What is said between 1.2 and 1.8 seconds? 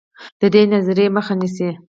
نیسي.